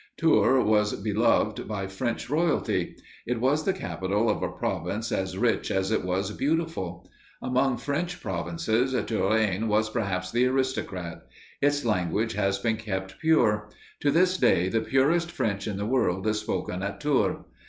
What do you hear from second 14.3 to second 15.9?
day, the purest French in the